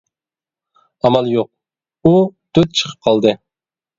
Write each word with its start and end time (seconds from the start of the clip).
-ئامال 0.51 1.29
يوق، 1.33 1.51
ئۇ 2.09 2.13
دۆت 2.59 2.75
چىقىپ 2.81 3.09
قالدى. 3.09 3.37